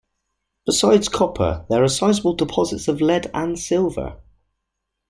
[0.65, 4.17] Besides copper, there are sizeable deposits of lead and silver.